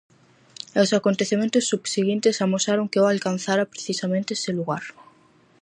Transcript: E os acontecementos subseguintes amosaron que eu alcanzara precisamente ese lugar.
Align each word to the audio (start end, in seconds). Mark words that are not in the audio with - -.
E 0.75 0.77
os 0.85 0.91
acontecementos 0.99 1.67
subseguintes 1.71 2.41
amosaron 2.45 2.89
que 2.91 2.99
eu 3.01 3.05
alcanzara 3.07 3.69
precisamente 3.73 4.29
ese 4.37 4.51
lugar. 4.59 4.83